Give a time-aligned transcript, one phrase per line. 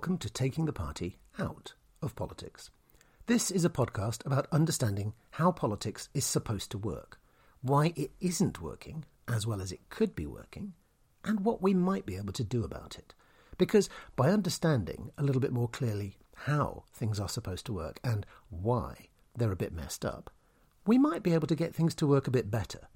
[0.00, 2.70] welcome to Taking the Party Out of Politics.
[3.26, 7.20] This is a podcast about understanding how politics is supposed to work,
[7.60, 10.72] why it isn't working as well as it could be working,
[11.22, 13.12] and what we might be able to do about it.
[13.58, 18.24] Because by understanding a little bit more clearly how things are supposed to work and
[18.48, 20.30] why they're a bit messed up,
[20.86, 22.88] we might be able to get things to work a bit better,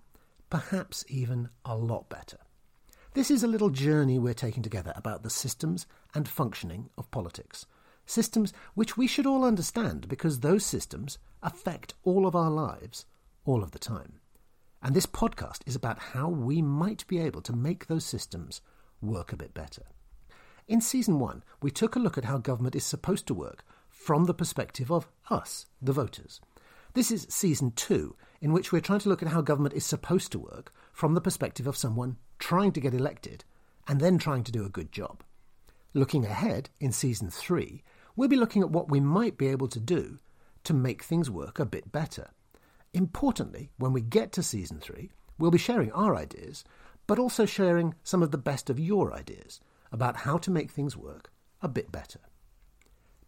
[0.49, 2.39] perhaps even a lot better.
[3.15, 5.87] This is a little journey we're taking together about the systems
[6.17, 7.65] and functioning of politics.
[8.07, 13.07] Systems which we should all understand because those systems affect all of our lives
[13.45, 14.15] all of the time.
[14.83, 18.61] And this podcast is about how we might be able to make those systems
[19.01, 19.85] work a bit better.
[20.67, 24.25] In season one, we took a look at how government is supposed to work from
[24.25, 26.41] the perspective of us, the voters.
[26.95, 30.33] This is season two, in which we're trying to look at how government is supposed
[30.33, 33.45] to work from the perspective of someone trying to get elected
[33.87, 35.23] and then trying to do a good job.
[35.93, 37.83] Looking ahead in season three,
[38.17, 40.19] we'll be looking at what we might be able to do
[40.65, 42.31] to make things work a bit better.
[42.93, 46.65] Importantly, when we get to season three, we'll be sharing our ideas,
[47.07, 49.61] but also sharing some of the best of your ideas
[49.93, 52.21] about how to make things work a bit better.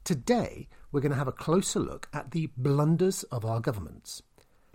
[0.04, 4.22] Today, we're going to have a closer look at the blunders of our governments.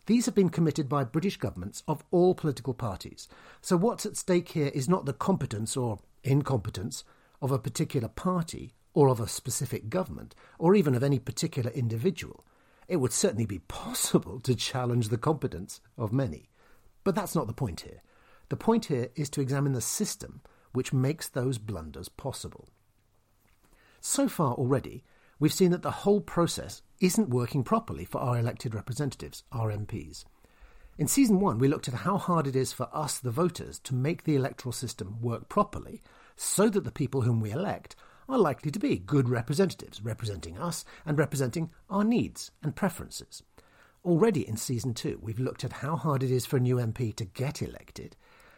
[0.07, 3.27] These have been committed by British governments of all political parties.
[3.61, 7.03] So, what's at stake here is not the competence or incompetence
[7.41, 12.43] of a particular party or of a specific government, or even of any particular individual.
[12.87, 16.49] It would certainly be possible to challenge the competence of many.
[17.03, 18.01] But that's not the point here.
[18.49, 20.41] The point here is to examine the system
[20.73, 22.69] which makes those blunders possible.
[24.01, 25.03] So far already,
[25.41, 30.23] we've seen that the whole process isn't working properly for our elected representatives, our MPs.
[30.99, 33.95] In season one, we looked at how hard it is for us, the voters, to
[33.95, 36.03] make the electoral system work properly
[36.35, 37.95] so that the people whom we elect
[38.29, 43.41] are likely to be good representatives, representing us and representing our needs and preferences.
[44.05, 47.15] Already in season two, we've looked at how hard it is for a new MP
[47.15, 48.15] to get elected,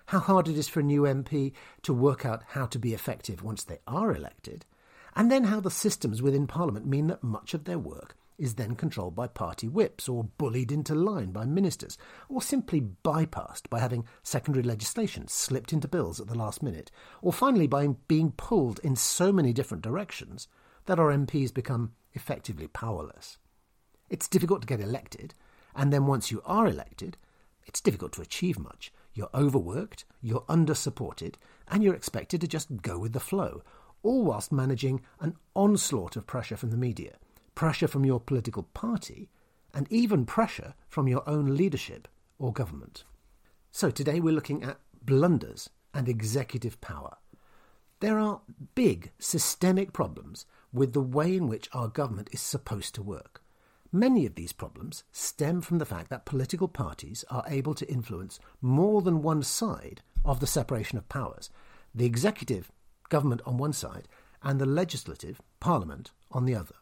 [0.08, 1.54] how hard it is for a new MP
[1.84, 4.66] to work out how to be effective once they are elected,
[5.16, 8.76] and then how the systems within Parliament mean that much of their work is then
[8.76, 11.98] controlled by party whips or bullied into line by ministers,
[12.30, 16.92] or simply bypassed by having secondary legislation slipped into bills at the last minute,
[17.22, 20.48] or finally by being pulled in so many different directions
[20.86, 23.38] that our MPs become effectively powerless.
[24.10, 25.34] It's difficult to get elected,
[25.76, 27.18] and then once you are elected,
[27.66, 28.92] it's difficult to achieve much.
[29.14, 31.38] You're overworked, you're under supported,
[31.68, 33.62] and you're expected to just go with the flow,
[34.04, 37.16] all whilst managing an onslaught of pressure from the media,
[37.56, 39.30] pressure from your political party,
[39.74, 43.04] and even pressure from your own leadership or government.
[43.72, 47.18] So today we're looking at blunders and executive power.
[48.00, 48.42] There are
[48.76, 53.42] big systemic problems with the way in which our government is supposed to work.
[53.92, 58.40] Many of these problems stem from the fact that political parties are able to influence
[58.60, 61.50] more than one side of the separation of powers.
[61.94, 62.72] The executive
[63.14, 64.08] government on one side,
[64.42, 66.74] and the legislative, parliament, on the other.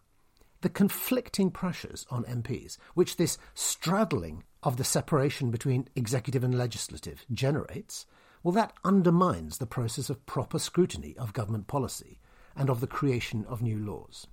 [0.61, 7.25] The conflicting pressures on MPs, which this straddling of the separation between executive and legislative
[7.33, 8.05] generates,
[8.43, 12.17] well, that undermines the process of proper scrutiny of government policy
[12.55, 14.25] and of the creation of new laws.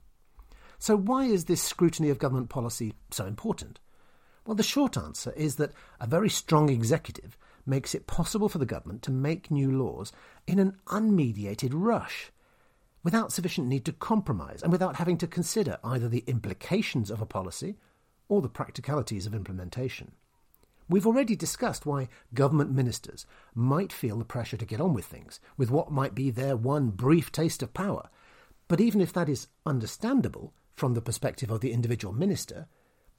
[0.79, 3.81] So, why is this scrutiny of government policy so important?
[4.47, 7.37] Well, the short answer is that a very strong executive
[7.69, 10.13] makes it possible for the government to make new laws
[10.47, 12.33] in an unmediated rush,
[13.05, 17.27] without sufficient need to compromise and without having to consider either the implications of a
[17.27, 17.77] policy
[18.29, 20.13] or the practicalities of implementation.
[20.89, 25.39] We've already discussed why government ministers might feel the pressure to get on with things,
[25.57, 28.09] with what might be their one brief taste of power.
[28.69, 32.67] But even if that is understandable from the perspective of the individual minister,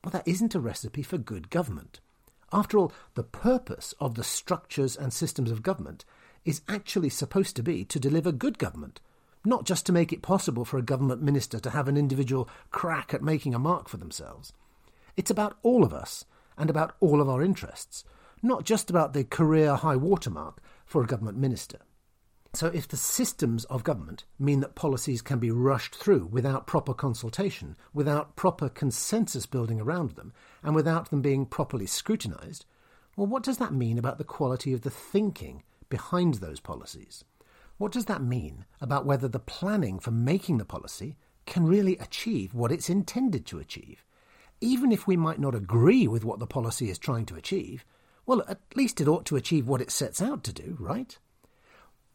[0.03, 1.99] well, that isn't a recipe for good government.
[2.51, 6.05] After all, the purpose of the structures and systems of government
[6.45, 9.01] is actually supposed to be to deliver good government,
[9.45, 13.13] not just to make it possible for a government minister to have an individual crack
[13.13, 14.53] at making a mark for themselves.
[15.15, 16.25] It's about all of us
[16.57, 18.03] and about all of our interests,
[18.41, 21.79] not just about the career high watermark for a government minister.
[22.53, 26.95] So, if the systems of government mean that policies can be rushed through without proper
[26.95, 32.65] consultation, without proper consensus building around them, and without them being properly scrutinised,
[33.15, 37.23] well, what does that mean about the quality of the thinking behind those policies?
[37.77, 42.53] What does that mean about whether the planning for making the policy can really achieve
[42.55, 44.03] what it's intended to achieve?
[44.59, 47.85] Even if we might not agree with what the policy is trying to achieve,
[48.25, 51.17] well, at least it ought to achieve what it sets out to do, right?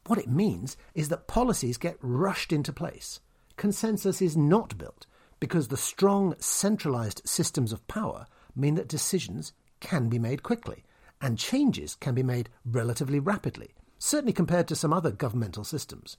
[0.06, 3.20] What it means is that policies get rushed into place,
[3.56, 5.06] consensus is not built
[5.40, 10.84] because the strong centralized systems of power mean that decisions can be made quickly
[11.20, 16.18] and changes can be made relatively rapidly, certainly compared to some other governmental systems.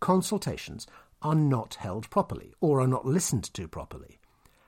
[0.00, 0.86] Consultations
[1.20, 4.18] are not held properly or are not listened to properly.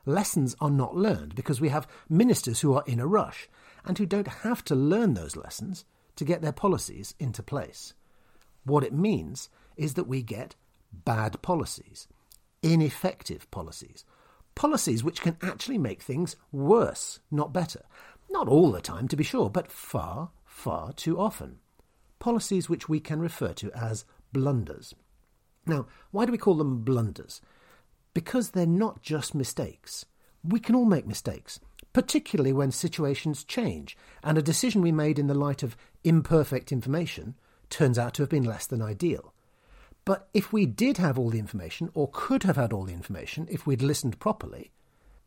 [0.06, 3.49] Lessons are not learned because we have ministers who are in a rush
[3.85, 5.85] and who don't have to learn those lessons
[6.17, 7.94] to get their policies into place.
[8.64, 10.55] What it means is that we get
[10.93, 12.08] bad policies,
[12.62, 14.05] ineffective policies,
[14.55, 17.82] policies which can actually make things worse, not better.
[18.31, 21.58] Not all the time, to be sure, but far, far too often.
[22.19, 24.94] Policies which we can refer to as blunders.
[25.67, 27.40] Now, why do we call them blunders?
[28.12, 30.06] Because they're not just mistakes.
[30.43, 31.60] We can all make mistakes,
[31.93, 37.34] particularly when situations change and a decision we made in the light of imperfect information
[37.70, 39.32] turns out to have been less than ideal.
[40.05, 43.49] But if we did have all the information, or could have had all the information
[43.50, 44.70] if we'd listened properly,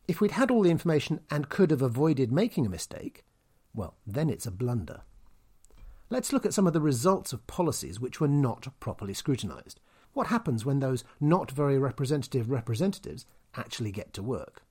[0.06, 3.24] if we'd had all the information and could have avoided making a mistake,
[3.74, 5.02] well, then it's a blunder.
[6.10, 9.80] Let's look at some of the results of policies which were not properly scrutinised.
[10.14, 13.26] What happens when those not very representative representatives
[13.56, 14.62] actually get to work?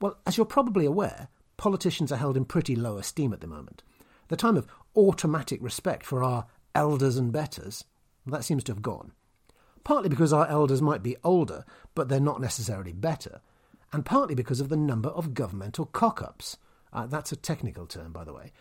[0.00, 3.82] Well, as you're probably aware, politicians are held in pretty low esteem at the moment.
[4.28, 4.66] The time of
[4.96, 7.84] automatic respect for our elders and betters,
[8.26, 9.12] that seems to have gone
[9.84, 11.64] partly because our elders might be older,
[11.94, 13.40] but they're not necessarily better,
[13.92, 16.56] and partly because of the number of governmental cock ups.
[16.92, 18.52] Uh, that's a technical term, by the way.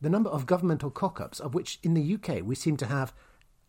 [0.00, 3.14] The number of governmental cock ups, of which in the UK we seem to have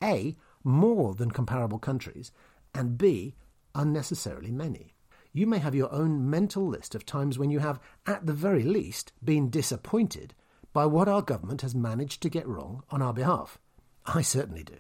[0.04, 2.32] A, more than comparable countries,
[2.74, 3.36] and B,
[3.76, 4.94] unnecessarily many.
[5.32, 8.64] You may have your own mental list of times when you have, at the very
[8.64, 10.34] least, been disappointed
[10.74, 13.60] by what our government has managed to get wrong on our behalf.
[14.08, 14.78] I certainly do.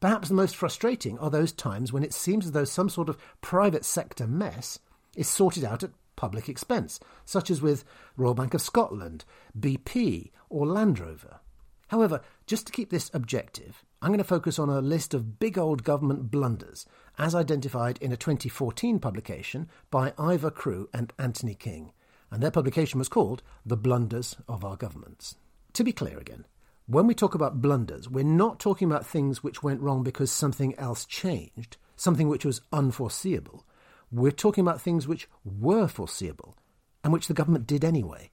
[0.00, 3.18] Perhaps the most frustrating are those times when it seems as though some sort of
[3.42, 4.78] private sector mess
[5.14, 7.84] is sorted out at public expense, such as with
[8.16, 9.24] Royal Bank of Scotland,
[9.58, 11.40] BP, or Land Rover.
[11.88, 15.58] However, just to keep this objective, I'm going to focus on a list of big
[15.58, 16.86] old government blunders,
[17.18, 21.92] as identified in a 2014 publication by Ivor Crewe and Anthony King,
[22.30, 25.36] and their publication was called The Blunders of Our Governments.
[25.74, 26.46] To be clear again,
[26.90, 30.76] when we talk about blunders, we're not talking about things which went wrong because something
[30.76, 33.64] else changed, something which was unforeseeable.
[34.10, 36.56] We're talking about things which were foreseeable
[37.04, 38.32] and which the government did anyway.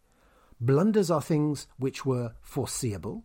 [0.59, 3.23] Blunders are things which were foreseeable.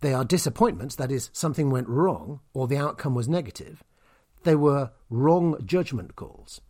[0.00, 3.84] They are disappointments, that is, something went wrong or the outcome was negative.
[4.44, 6.62] They were wrong judgment calls.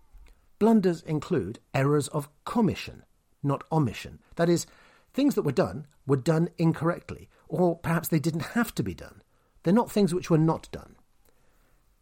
[0.59, 3.05] Blunders include errors of commission,
[3.41, 4.19] not omission.
[4.35, 4.67] That is,
[5.15, 9.23] things that were done were done incorrectly or perhaps they didn't have to be done.
[9.63, 10.97] They're not things which were not done.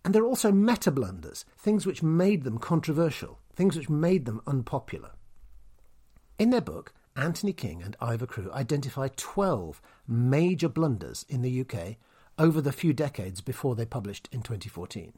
[0.05, 5.13] And they're also meta blunders, things which made them controversial, things which made them unpopular.
[6.39, 11.97] In their book, Anthony King and Ivor Crewe identify 12 major blunders in the UK
[12.39, 15.15] over the few decades before they published in 2014.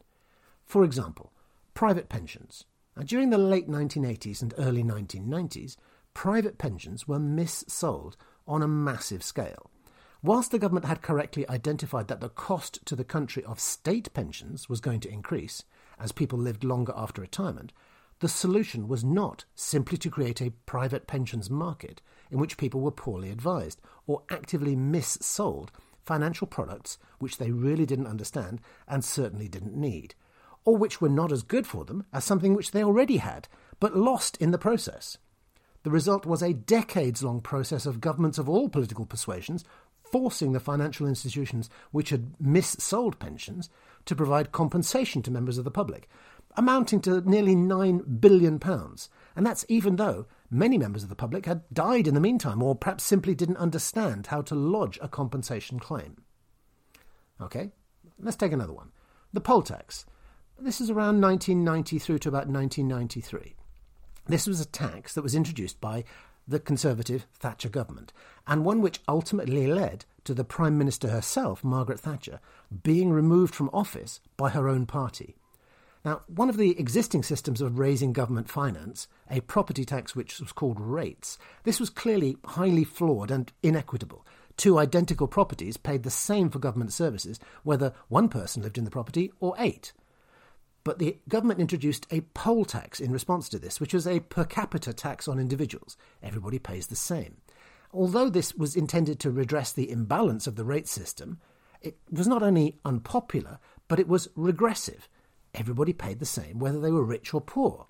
[0.65, 1.33] For example,
[1.75, 2.65] private pensions.
[2.97, 5.77] Now, during the late 1980s and early 1990s,
[6.15, 8.15] private pensions were missold
[8.47, 9.71] on a massive scale.
[10.23, 14.69] Whilst the government had correctly identified that the cost to the country of state pensions
[14.69, 15.63] was going to increase
[15.99, 17.73] as people lived longer after retirement,
[18.19, 22.91] the solution was not simply to create a private pensions market in which people were
[22.91, 25.69] poorly advised or actively missold
[26.05, 30.17] financial products which they really didn't understand and certainly didn't need,
[30.65, 33.47] or which were not as good for them as something which they already had,
[33.79, 35.17] but lost in the process.
[35.85, 39.65] The result was a decades long process of governments of all political persuasions
[40.11, 43.71] forcing the financial institutions which had missold pensions
[44.05, 46.09] to provide compensation to members of the public,
[46.57, 48.61] amounting to nearly £9 billion.
[49.37, 52.75] And that's even though many members of the public had died in the meantime, or
[52.75, 56.17] perhaps simply didn't understand how to lodge a compensation claim.
[57.41, 57.71] Okay,
[58.19, 58.91] let's take another one.
[59.33, 60.07] The poll tax.
[60.59, 63.55] This is around 1990 through to about 1993.
[64.27, 66.05] This was a tax that was introduced by
[66.49, 68.13] the Conservative Thatcher government,
[68.47, 72.41] and one which ultimately led to the Prime Minister herself, Margaret Thatcher,
[72.83, 75.37] being removed from office by her own party.
[76.05, 80.53] Now, one of the existing systems of raising government finance, a property tax which was
[80.53, 84.25] called rates, this was clearly highly flawed and inequitable.
[84.57, 88.91] Two identical properties paid the same for government services, whether one person lived in the
[88.91, 89.93] property or eight.
[90.85, 94.45] But the government introduced a poll tax in response to this, which was a per
[94.45, 95.97] capita tax on individuals.
[96.23, 97.37] Everybody pays the same.
[97.93, 101.41] Although this was intended to redress the imbalance of the rate system,
[101.81, 105.09] it was not only unpopular, but it was regressive.
[105.55, 107.87] everybody paid the same whether they were rich or poor.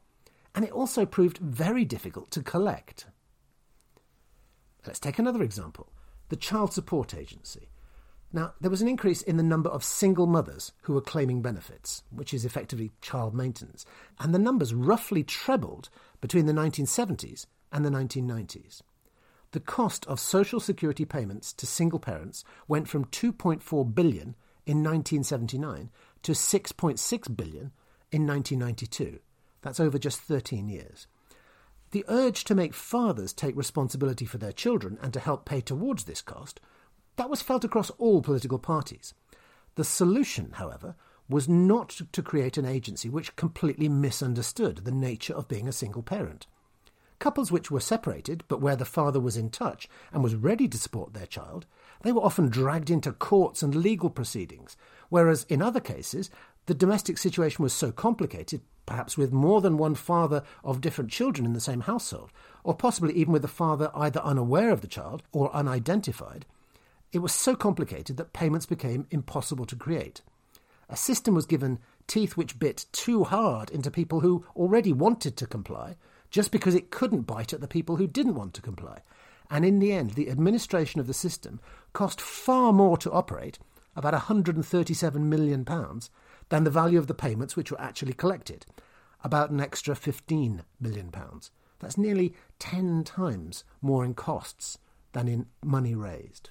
[0.54, 3.06] And it also proved very difficult to collect.
[4.86, 5.92] Let's take another example
[6.30, 7.70] the Child Support Agency.
[8.32, 12.02] Now, there was an increase in the number of single mothers who were claiming benefits,
[12.10, 13.86] which is effectively child maintenance,
[14.20, 15.88] and the numbers roughly trebled
[16.20, 18.82] between the 1970s and the 1990s.
[19.52, 25.90] The cost of social security payments to single parents went from 2.4 billion in 1979
[26.22, 27.72] to 6.6 billion
[28.12, 29.20] in 1992.
[29.62, 31.06] That's over just 13 years.
[31.92, 36.04] The urge to make fathers take responsibility for their children and to help pay towards
[36.04, 36.60] this cost
[37.18, 39.12] that was felt across all political parties.
[39.74, 40.94] The solution, however,
[41.28, 46.02] was not to create an agency which completely misunderstood the nature of being a single
[46.02, 46.46] parent.
[47.18, 50.78] Couples which were separated, but where the father was in touch and was ready to
[50.78, 51.66] support their child,
[52.02, 54.76] they were often dragged into courts and legal proceedings,
[55.08, 56.30] whereas in other cases,
[56.66, 61.44] the domestic situation was so complicated, perhaps with more than one father of different children
[61.44, 62.30] in the same household,
[62.62, 66.46] or possibly even with the father either unaware of the child or unidentified,
[67.12, 70.20] it was so complicated that payments became impossible to create.
[70.88, 75.46] A system was given teeth which bit too hard into people who already wanted to
[75.46, 75.96] comply,
[76.30, 79.00] just because it couldn't bite at the people who didn't want to comply.
[79.50, 81.60] And in the end, the administration of the system
[81.92, 83.58] cost far more to operate,
[83.96, 85.64] about £137 million,
[86.48, 88.66] than the value of the payments which were actually collected,
[89.24, 91.12] about an extra £15 million.
[91.80, 94.78] That's nearly 10 times more in costs
[95.12, 96.50] than in money raised.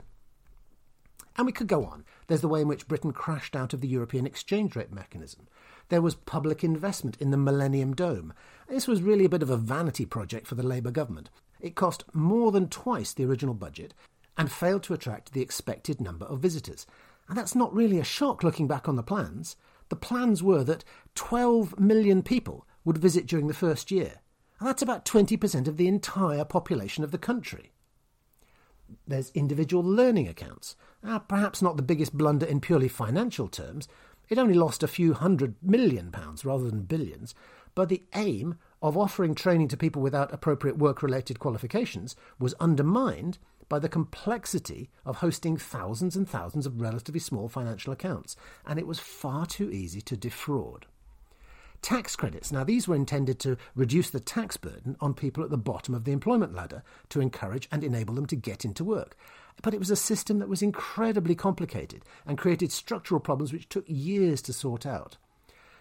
[1.38, 2.04] And we could go on.
[2.28, 5.48] There's the way in which Britain crashed out of the European exchange rate mechanism.
[5.90, 8.34] There was public investment in the Millennium Dome.
[8.68, 11.30] This was really a bit of a vanity project for the Labour government.
[11.60, 13.94] It cost more than twice the original budget
[14.38, 16.86] and failed to attract the expected number of visitors.
[17.28, 19.56] And that's not really a shock looking back on the plans.
[19.90, 20.84] The plans were that
[21.16, 24.22] 12 million people would visit during the first year,
[24.60, 27.72] and that's about 20% of the entire population of the country.
[29.08, 30.76] There's individual learning accounts.
[31.04, 33.88] Uh, perhaps not the biggest blunder in purely financial terms.
[34.30, 37.34] It only lost a few hundred million pounds rather than billions.
[37.76, 43.38] But the aim of offering training to people without appropriate work related qualifications was undermined
[43.70, 48.88] by the complexity of hosting thousands and thousands of relatively small financial accounts, and it
[48.88, 50.86] was far too easy to defraud.
[51.82, 52.52] Tax credits.
[52.52, 56.04] Now, these were intended to reduce the tax burden on people at the bottom of
[56.04, 59.16] the employment ladder to encourage and enable them to get into work.
[59.62, 63.86] But it was a system that was incredibly complicated and created structural problems which took
[63.88, 65.18] years to sort out.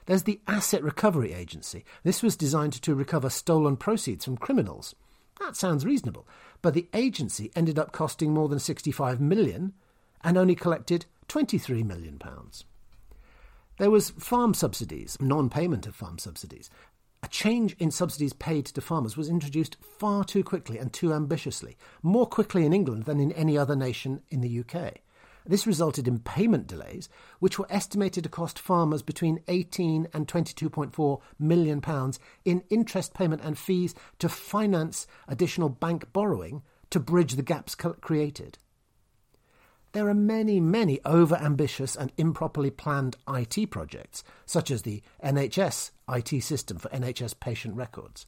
[0.06, 1.84] There's the Asset Recovery Agency.
[2.04, 4.94] This was designed to recover stolen proceeds from criminals.
[5.40, 6.26] That sounds reasonable,
[6.62, 9.74] but the agency ended up costing more than 65 million
[10.22, 12.64] and only collected 23 million pounds.
[13.78, 16.70] There was farm subsidies, non payment of farm subsidies.
[17.22, 21.76] A change in subsidies paid to farmers was introduced far too quickly and too ambitiously,
[22.02, 25.00] more quickly in England than in any other nation in the UK.
[25.44, 31.20] This resulted in payment delays, which were estimated to cost farmers between 18 and 22.4
[31.38, 37.42] million pounds in interest payment and fees to finance additional bank borrowing to bridge the
[37.42, 38.58] gaps created.
[39.96, 45.90] There are many, many over ambitious and improperly planned IT projects, such as the NHS
[46.06, 48.26] IT system for NHS patient records.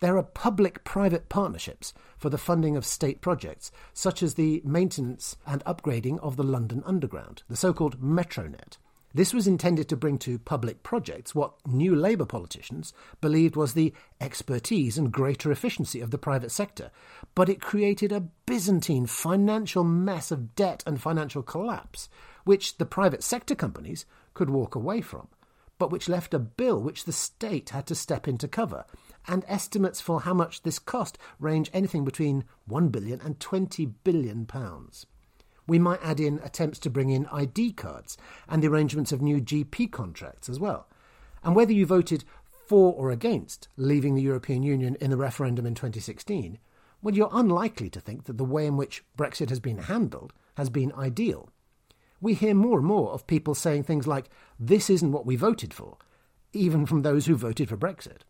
[0.00, 5.38] There are public private partnerships for the funding of state projects, such as the maintenance
[5.46, 8.76] and upgrading of the London Underground, the so called Metronet.
[9.18, 13.92] This was intended to bring to public projects what new Labour politicians believed was the
[14.20, 16.92] expertise and greater efficiency of the private sector,
[17.34, 22.08] but it created a Byzantine financial mess of debt and financial collapse,
[22.44, 25.26] which the private sector companies could walk away from,
[25.78, 28.84] but which left a bill which the state had to step in to cover,
[29.26, 34.46] and estimates for how much this cost range anything between 1 billion and 20 billion
[34.46, 35.06] pounds
[35.68, 38.16] we might add in attempts to bring in ID cards
[38.48, 40.88] and the arrangements of new GP contracts as well.
[41.44, 42.24] And whether you voted
[42.66, 46.58] for or against leaving the European Union in the referendum in 2016,
[47.02, 50.68] well, you're unlikely to think that the way in which Brexit has been handled has
[50.68, 51.50] been ideal.
[52.20, 55.72] We hear more and more of people saying things like, this isn't what we voted
[55.72, 55.98] for,
[56.52, 58.22] even from those who voted for Brexit.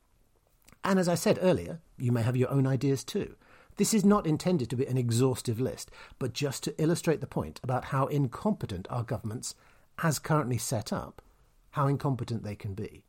[0.84, 3.36] And as I said earlier, you may have your own ideas too.
[3.78, 7.60] This is not intended to be an exhaustive list, but just to illustrate the point
[7.62, 9.54] about how incompetent our governments,
[10.02, 11.22] as currently set up,
[11.70, 13.04] how incompetent they can be.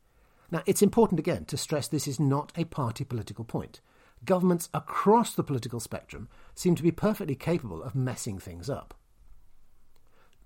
[0.50, 3.80] Now, it's important again to stress this is not a party political point.
[4.24, 8.94] Governments across the political spectrum seem to be perfectly capable of messing things up.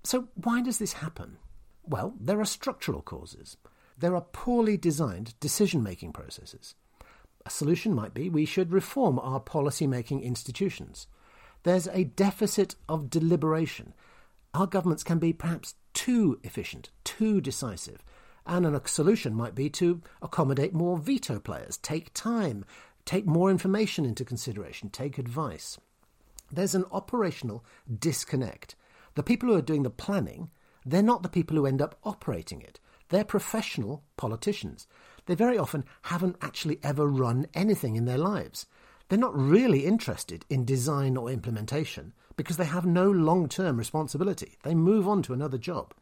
[0.03, 1.37] So, why does this happen?
[1.83, 3.57] Well, there are structural causes.
[3.97, 6.75] there are poorly designed decision making processes.
[7.45, 11.07] A solution might be we should reform our policy making institutions.
[11.63, 13.93] There's a deficit of deliberation.
[14.53, 18.03] Our governments can be perhaps too efficient, too decisive,
[18.45, 22.65] and a solution might be to accommodate more veto players, take time,
[23.05, 25.77] take more information into consideration, take advice.
[26.51, 27.63] There's an operational
[27.99, 28.75] disconnect.
[29.15, 30.49] The people who are doing the planning,
[30.85, 32.79] they're not the people who end up operating it.
[33.09, 34.87] They're professional politicians.
[35.25, 38.67] They very often haven't actually ever run anything in their lives.
[39.09, 44.57] They're not really interested in design or implementation because they have no long term responsibility.
[44.63, 45.93] They move on to another job.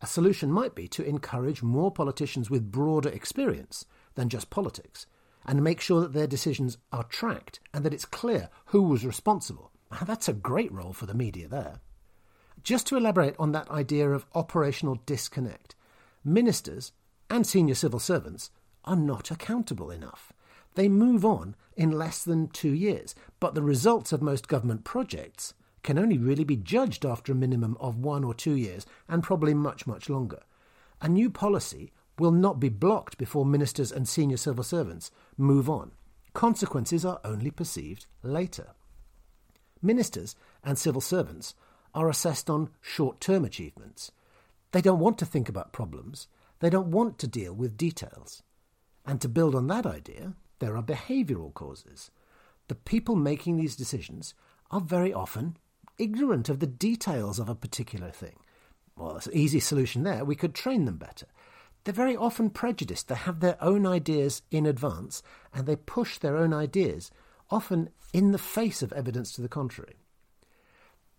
[0.00, 5.06] A solution might be to encourage more politicians with broader experience than just politics
[5.46, 9.70] and make sure that their decisions are tracked and that it's clear who was responsible.
[10.04, 11.80] That's a great role for the media there.
[12.62, 15.74] Just to elaborate on that idea of operational disconnect,
[16.24, 16.92] ministers
[17.32, 18.50] and senior civil servants
[18.84, 20.34] are not accountable enough.
[20.74, 25.54] They move on in less than two years, but the results of most government projects
[25.82, 29.54] can only really be judged after a minimum of one or two years, and probably
[29.54, 30.40] much, much longer.
[31.00, 35.92] A new policy will not be blocked before ministers and senior civil servants move on.
[36.34, 38.72] Consequences are only perceived later.
[39.80, 41.54] Ministers and civil servants
[41.94, 44.12] are assessed on short term achievements.
[44.72, 46.28] They don't want to think about problems,
[46.62, 48.40] they don't want to deal with details.
[49.04, 52.12] And to build on that idea, there are behavioural causes.
[52.68, 54.32] The people making these decisions
[54.70, 55.56] are very often
[55.98, 58.36] ignorant of the details of a particular thing.
[58.96, 60.24] Well, there's an easy solution there.
[60.24, 61.26] We could train them better.
[61.82, 63.08] They're very often prejudiced.
[63.08, 65.20] They have their own ideas in advance
[65.52, 67.10] and they push their own ideas,
[67.50, 69.96] often in the face of evidence to the contrary.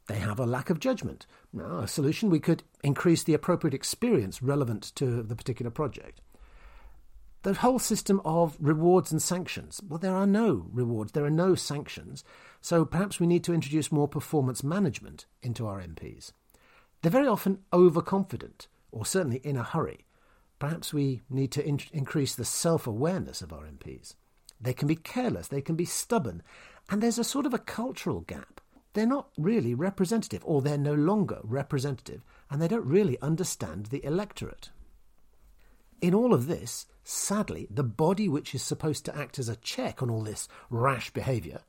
[0.07, 1.25] They have a lack of judgment.
[1.53, 6.19] Now, a solution we could increase the appropriate experience relevant to the particular project.
[7.43, 9.81] The whole system of rewards and sanctions.
[9.87, 12.23] Well, there are no rewards, there are no sanctions,
[12.61, 16.31] so perhaps we need to introduce more performance management into our MPs.
[17.01, 20.05] They're very often overconfident, or certainly in a hurry.
[20.57, 24.15] Perhaps we need to in- increase the self awareness of our MPs.
[24.61, 26.41] They can be careless, they can be stubborn,
[26.89, 28.61] and there's a sort of a cultural gap.
[28.93, 34.03] They're not really representative, or they're no longer representative, and they don't really understand the
[34.05, 34.69] electorate.
[36.01, 40.03] In all of this, sadly, the body which is supposed to act as a check
[40.03, 41.61] on all this rash behaviour,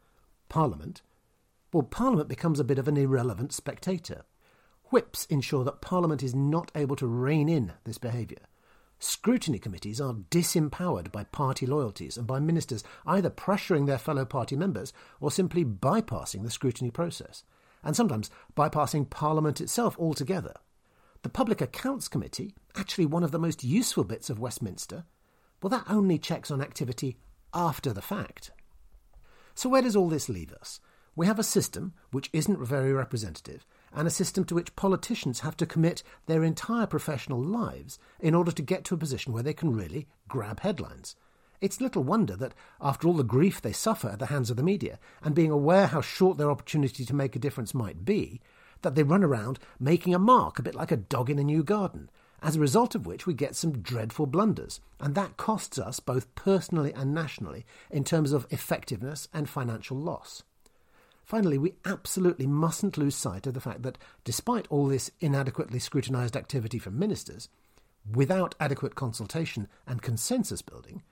[0.48, 1.02] Parliament,
[1.72, 4.22] well, Parliament becomes a bit of an irrelevant spectator.
[4.90, 8.46] Whips ensure that Parliament is not able to rein in this behaviour.
[8.98, 14.56] Scrutiny committees are disempowered by party loyalties and by ministers either pressuring their fellow party
[14.56, 17.44] members or simply bypassing the scrutiny process,
[17.82, 20.54] and sometimes bypassing Parliament itself altogether.
[21.22, 25.04] The Public Accounts Committee, actually one of the most useful bits of Westminster,
[25.62, 27.16] well, that only checks on activity
[27.54, 28.50] after the fact.
[29.54, 30.80] So, where does all this leave us?
[31.16, 35.56] We have a system which isn't very representative, and a system to which politicians have
[35.56, 39.54] to commit their entire professional lives in order to get to a position where they
[39.54, 41.16] can really grab headlines.
[41.60, 44.62] It's little wonder that, after all the grief they suffer at the hands of the
[44.62, 48.40] media, and being aware how short their opportunity to make a difference might be,
[48.82, 51.62] that they run around making a mark, a bit like a dog in a new
[51.62, 52.10] garden,
[52.42, 56.32] as a result of which we get some dreadful blunders, and that costs us both
[56.34, 60.42] personally and nationally in terms of effectiveness and financial loss.
[61.24, 66.36] Finally, we absolutely mustn't lose sight of the fact that despite all this inadequately scrutinised
[66.36, 67.48] activity from ministers,
[68.10, 71.02] without adequate consultation and consensus building,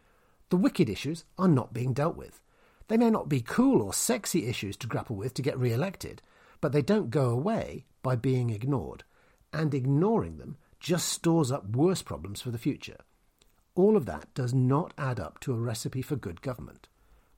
[0.51, 2.41] the wicked issues are not being dealt with.
[2.89, 6.21] They may not be cool or sexy issues to grapple with to get re elected,
[6.61, 9.05] but they don't go away by being ignored,
[9.51, 12.99] and ignoring them just stores up worse problems for the future.
[13.75, 16.89] All of that does not add up to a recipe for good government.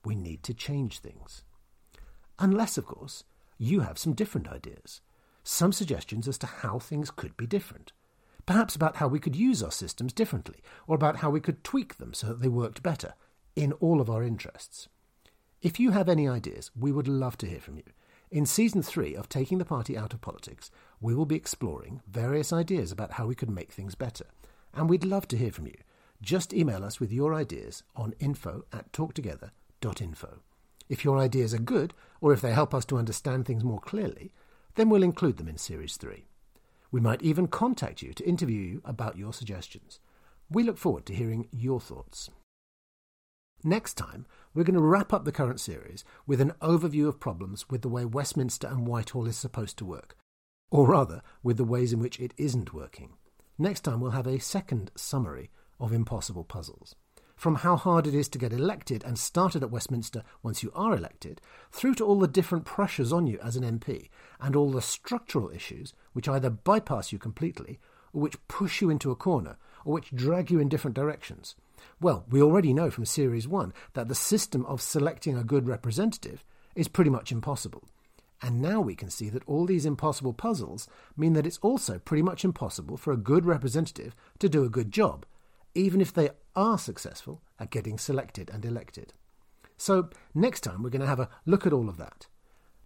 [0.05, 1.45] We need to change things.
[2.39, 3.25] Unless, of course,
[3.59, 5.01] you have some different ideas,
[5.43, 7.93] some suggestions as to how things could be different.
[8.47, 11.97] Perhaps about how we could use our systems differently, or about how we could tweak
[11.97, 13.15] them so that they worked better,
[13.57, 14.89] in all of our interests.
[15.63, 17.85] If you have any ideas, we would love to hear from you.
[18.31, 20.71] In season three of Taking the Party Out of Politics,
[21.01, 24.27] we will be exploring various ideas about how we could make things better.
[24.75, 25.77] And we'd love to hear from you.
[26.21, 30.41] Just email us with your ideas on info at talktogether.info.
[30.89, 34.33] If your ideas are good, or if they help us to understand things more clearly,
[34.75, 36.27] then we'll include them in series three.
[36.91, 40.01] We might even contact you to interview you about your suggestions.
[40.51, 42.31] We look forward to hearing your thoughts.
[43.63, 47.69] Next time, we're going to wrap up the current series with an overview of problems
[47.71, 50.17] with the way Westminster and Whitehall is supposed to work,
[50.71, 53.15] or rather, with the ways in which it isn't working.
[53.59, 56.95] Next time, we'll have a second summary of impossible puzzles.
[57.37, 60.95] From how hard it is to get elected and started at Westminster once you are
[60.95, 64.09] elected, through to all the different pressures on you as an MP,
[64.41, 67.79] and all the structural issues which either bypass you completely,
[68.13, 71.55] or which push you into a corner, or which drag you in different directions.
[72.01, 76.45] Well, we already know from Series 1 that the system of selecting a good representative
[76.75, 77.85] is pretty much impossible.
[78.41, 82.23] And now we can see that all these impossible puzzles mean that it's also pretty
[82.23, 85.25] much impossible for a good representative to do a good job,
[85.75, 89.13] even if they are successful at getting selected and elected.
[89.77, 92.27] So, next time we're going to have a look at all of that.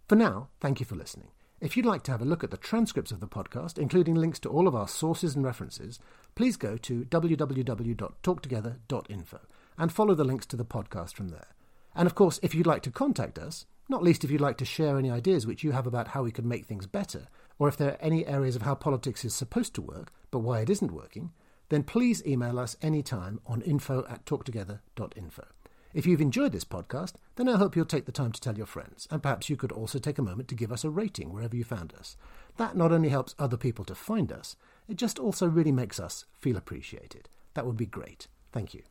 [0.07, 1.29] For now, thank you for listening.
[1.61, 4.39] If you'd like to have a look at the transcripts of the podcast, including links
[4.39, 5.99] to all of our sources and references,
[6.33, 9.39] please go to www.talktogether.info
[9.77, 11.47] and follow the links to the podcast from there.
[11.93, 14.65] And of course, if you'd like to contact us, not least if you'd like to
[14.65, 17.75] share any ideas which you have about how we could make things better, or if
[17.75, 20.93] there are any areas of how politics is supposed to work, but why it isn't
[20.93, 21.31] working,
[21.69, 25.45] then please email us anytime on info at talktogether.info.
[25.93, 28.67] If you've enjoyed this podcast, then I hope you'll take the time to tell your
[28.67, 31.55] friends, and perhaps you could also take a moment to give us a rating wherever
[31.55, 32.15] you found us.
[32.57, 34.55] That not only helps other people to find us,
[34.87, 37.29] it just also really makes us feel appreciated.
[37.55, 38.27] That would be great.
[38.51, 38.83] Thank you.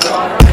[0.00, 0.50] Yeah.